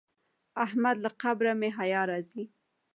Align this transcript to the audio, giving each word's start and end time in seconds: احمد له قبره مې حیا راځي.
احمد 0.65 0.95
له 1.03 1.09
قبره 1.21 1.53
مې 1.59 1.69
حیا 1.77 2.01
راځي. 2.11 2.43